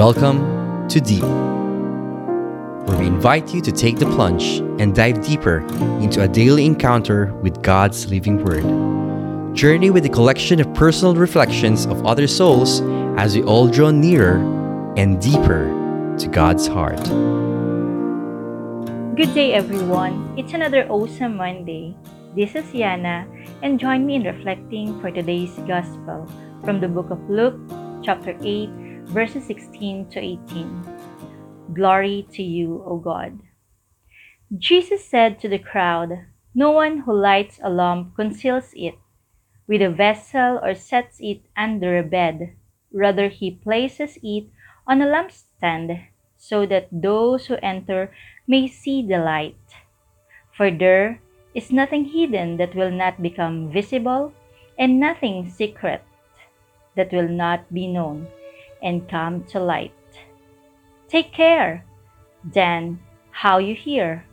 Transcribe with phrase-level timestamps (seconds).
[0.00, 1.22] Welcome to Deep,
[2.88, 5.58] where we invite you to take the plunge and dive deeper
[6.00, 8.64] into a daily encounter with God's living Word.
[9.54, 12.80] Journey with a collection of personal reflections of other souls
[13.20, 14.38] as we all draw nearer
[14.96, 15.68] and deeper
[16.16, 17.04] to God's heart.
[19.16, 20.32] Good day, everyone.
[20.38, 21.94] It's another awesome Monday.
[22.34, 23.28] This is Yana,
[23.62, 26.26] and join me in reflecting for today's Gospel
[26.64, 27.60] from the book of Luke,
[28.02, 31.74] chapter 8, verses 16 to 18.
[31.74, 33.40] Glory to you, O God.
[34.56, 38.94] Jesus said to the crowd, No one who lights a lamp conceals it
[39.66, 42.54] with a vessel or sets it under a bed.
[42.92, 44.46] Rather, he places it
[44.86, 46.06] on a lampstand
[46.38, 48.14] so that those who enter
[48.46, 49.58] may see the light.
[50.56, 51.20] For there
[51.52, 54.32] is nothing hidden that will not become visible,
[54.78, 56.02] and nothing secret
[56.94, 58.26] that will not be known
[58.82, 59.92] and come to light.
[61.08, 61.84] Take care,
[62.44, 63.00] then,
[63.30, 64.24] how you hear.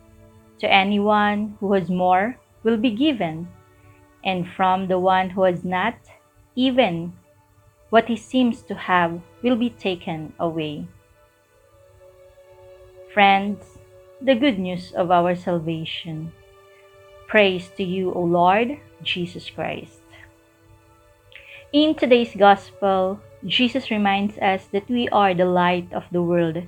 [0.60, 3.48] To anyone who has more will be given,
[4.24, 5.94] and from the one who has not,
[6.56, 7.12] even
[7.90, 10.86] what he seems to have will be taken away.
[13.14, 13.78] Friends,
[14.20, 16.32] the good news of our salvation.
[17.28, 20.00] Praise to you, O Lord Jesus Christ.
[21.72, 26.62] In today's Gospel, Jesus reminds us that we are the light of the world.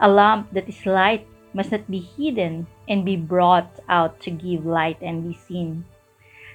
[0.00, 4.64] A lamp that is light must not be hidden and be brought out to give
[4.64, 5.84] light and be seen.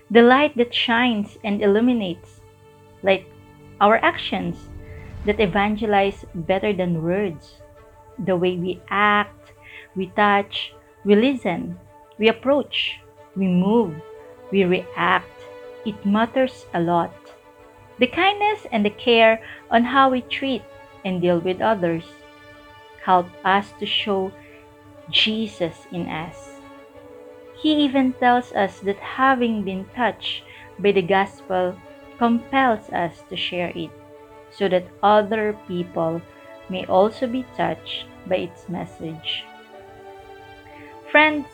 [0.09, 2.39] The light that shines and illuminates,
[3.03, 3.27] like
[3.81, 4.69] our actions
[5.25, 7.59] that evangelize better than words.
[8.17, 9.51] The way we act,
[9.95, 11.77] we touch, we listen,
[12.17, 12.99] we approach,
[13.35, 13.93] we move,
[14.51, 15.29] we react.
[15.85, 17.13] It matters a lot.
[17.99, 20.61] The kindness and the care on how we treat
[21.03, 22.03] and deal with others
[23.03, 24.31] help us to show
[25.09, 26.59] Jesus in us.
[27.57, 30.43] He even tells us that having been touched
[30.77, 31.75] by the gospel
[32.17, 33.89] compels us to share it
[34.51, 36.21] so that other people
[36.69, 39.45] may also be touched by its message.
[41.11, 41.47] Friends,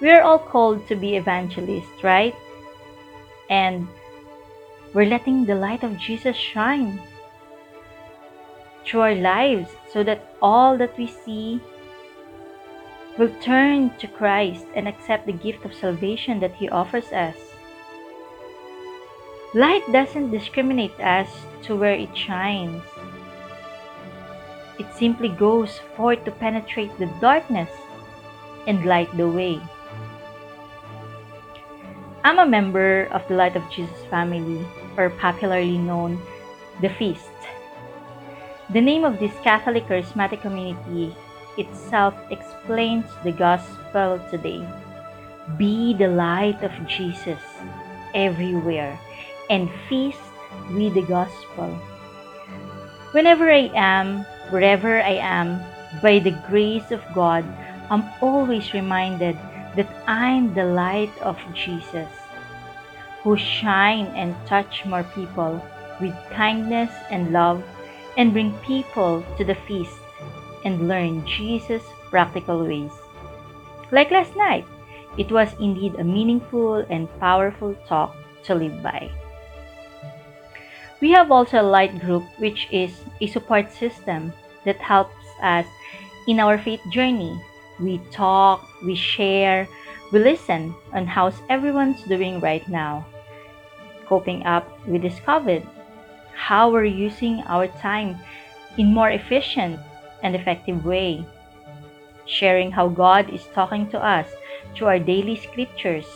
[0.00, 2.34] we are all called to be evangelists, right?
[3.48, 3.86] And
[4.94, 7.02] we're letting the light of Jesus shine
[8.86, 11.60] through our lives so that all that we see
[13.18, 17.36] will turn to Christ and accept the gift of salvation that He offers us.
[19.52, 21.26] Light doesn't discriminate as
[21.62, 22.82] to where it shines.
[24.78, 27.70] It simply goes forth to penetrate the darkness
[28.66, 29.60] and light the way.
[32.24, 34.66] I'm a member of the Light of Jesus family
[34.96, 36.20] or popularly known
[36.80, 37.30] the Feast.
[38.70, 41.14] The name of this Catholic charismatic community
[41.58, 44.66] itself explains the gospel today.
[45.58, 47.42] Be the light of Jesus
[48.14, 48.98] everywhere
[49.50, 50.18] and feast
[50.72, 51.68] with the gospel.
[53.12, 55.60] Whenever I am, wherever I am,
[56.02, 57.44] by the grace of God,
[57.90, 59.36] I'm always reminded
[59.76, 62.08] that I'm the light of Jesus
[63.24, 65.58] who shine and touch more people
[65.98, 67.64] with kindness and love
[68.18, 69.98] and bring people to the feast
[70.64, 72.92] and learn Jesus' practical ways.
[73.90, 74.66] Like last night,
[75.16, 78.14] it was indeed a meaningful and powerful talk
[78.44, 79.10] to live by.
[81.00, 84.32] We have also a light group, which is a support system
[84.64, 85.66] that helps us
[86.28, 87.40] in our faith journey.
[87.80, 89.66] We talk, we share,
[90.12, 93.06] we listen on how everyone's doing right now
[94.06, 95.66] coping up this COVID,
[96.34, 98.18] how we're using our time
[98.76, 99.78] in more efficient
[100.22, 101.24] and effective way,
[102.26, 104.26] sharing how God is talking to us
[104.74, 106.06] through our daily scriptures,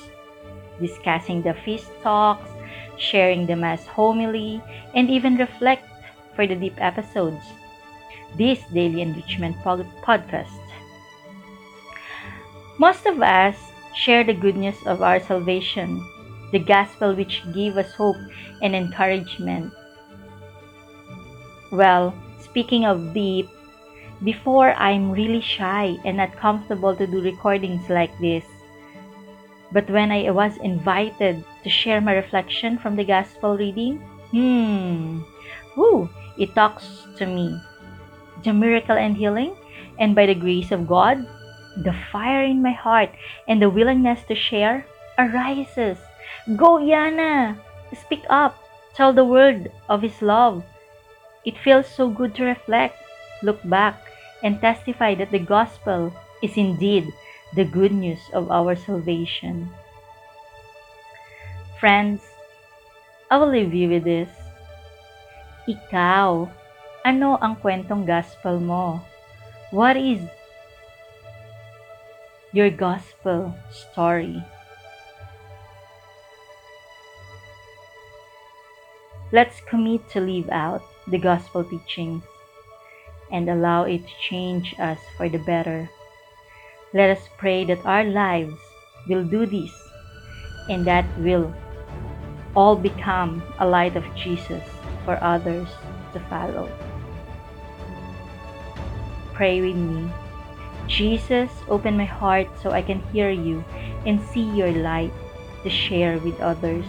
[0.81, 2.51] discussing the feast talks,
[2.97, 4.63] sharing the Mass homily,
[4.95, 5.87] and even reflect
[6.35, 7.43] for the deep episodes.
[8.37, 10.61] This daily enrichment podcast.
[12.79, 13.57] Most of us
[13.95, 15.99] share the goodness of our salvation
[16.53, 18.17] the gospel which gave us hope
[18.63, 19.73] and encouragement.
[21.71, 23.49] Well, speaking of deep,
[24.25, 28.45] before I'm really shy and not comfortable to do recordings like this.
[29.71, 33.99] But when I was invited to share my reflection from the gospel reading,
[34.33, 35.21] hmm,
[35.77, 36.09] woo,
[36.39, 37.61] it talks to me.
[38.45, 39.55] The miracle and healing,
[39.99, 41.27] and by the grace of God,
[41.77, 43.11] the fire in my heart
[43.47, 44.87] and the willingness to share
[45.19, 45.99] arises
[46.57, 47.57] Go, Yana!
[47.95, 48.57] Speak up.
[48.95, 50.65] Tell the world of His love.
[51.45, 52.97] It feels so good to reflect
[53.43, 53.95] look back
[54.43, 57.07] and testify that the gospel is indeed
[57.55, 59.71] the good news of our salvation.
[61.81, 62.23] Friends,
[63.31, 64.31] I will leave you with this.
[65.69, 66.49] Ikaw,
[67.05, 69.01] ano ang kwentong gospel mo?
[69.71, 70.25] What is
[72.51, 74.43] your gospel story?
[79.31, 82.25] Let's commit to live out the gospel teachings
[83.31, 85.91] and allow it to change us for the better.
[86.95, 88.57] Let us pray that our lives
[89.07, 89.71] will do this
[90.71, 91.53] and that will
[92.57, 94.65] all become a light of Jesus
[95.05, 95.69] for others
[96.15, 96.73] to follow.
[99.35, 100.11] Pray with me.
[100.87, 103.63] Jesus, open my heart so I can hear you
[104.07, 105.13] and see your light
[105.65, 106.87] to share with others.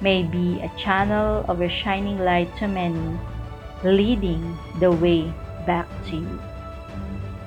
[0.00, 3.18] May be a channel of your shining light to many,
[3.82, 5.32] leading the way
[5.66, 6.40] back to you.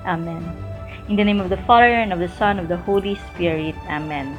[0.05, 0.41] Amen.
[1.07, 3.75] In the name of the Father, and of the Son, of the Holy Spirit.
[3.85, 4.33] Amen.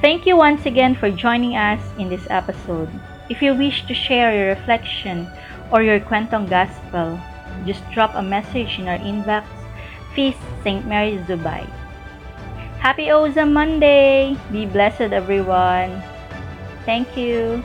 [0.00, 2.90] Thank you once again for joining us in this episode.
[3.30, 5.30] If you wish to share your reflection
[5.70, 7.20] or your Kwentong Gospel,
[7.66, 9.46] just drop a message in our inbox,
[10.14, 10.86] Feast St.
[10.86, 11.66] Mary's Dubai.
[12.78, 14.36] Happy Oza Monday!
[14.52, 16.02] Be blessed, everyone.
[16.86, 17.62] Thank you.